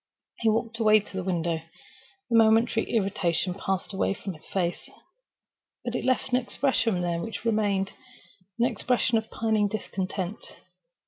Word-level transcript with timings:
He 0.39 0.49
walked 0.49 0.79
away 0.79 0.99
to 0.99 1.13
the 1.15 1.23
window. 1.23 1.61
The 2.31 2.35
momentary 2.35 2.89
irritation 2.89 3.53
passed 3.53 3.93
away 3.93 4.15
from 4.15 4.33
his 4.33 4.47
face; 4.47 4.89
but 5.85 5.93
it 5.93 6.03
left 6.03 6.29
an 6.29 6.37
expression 6.37 7.01
there 7.01 7.21
which 7.21 7.45
remained—an 7.45 8.65
expression 8.65 9.19
of 9.19 9.29
pining 9.29 9.67
discontent. 9.67 10.39